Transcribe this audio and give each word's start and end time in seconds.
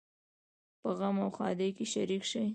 په 0.81 0.89
غم 0.97 1.15
او 1.25 1.29
ښادۍ 1.37 1.69
کې 1.77 1.85
شریک 1.93 2.23
شئ 2.31 2.47